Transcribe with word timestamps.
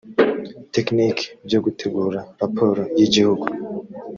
tekiniki 0.73 1.25
byo 1.47 1.59
gutegura 1.65 2.19
raporo 2.41 2.81
y 2.97 3.01
igihugu 3.07 3.45